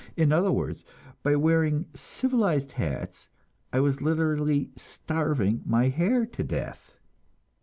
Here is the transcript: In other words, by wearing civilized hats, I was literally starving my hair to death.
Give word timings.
In 0.17 0.31
other 0.31 0.51
words, 0.51 0.83
by 1.21 1.35
wearing 1.35 1.85
civilized 1.93 2.71
hats, 2.71 3.29
I 3.71 3.79
was 3.81 4.01
literally 4.01 4.71
starving 4.75 5.61
my 5.63 5.89
hair 5.89 6.25
to 6.25 6.43
death. 6.43 6.95